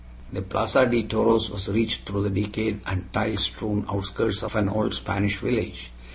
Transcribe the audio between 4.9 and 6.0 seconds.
Spanish village.